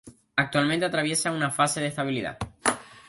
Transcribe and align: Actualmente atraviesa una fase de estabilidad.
Actualmente 0.35 0.83
atraviesa 0.87 1.29
una 1.31 1.51
fase 1.51 1.79
de 1.79 1.85
estabilidad. 1.85 2.39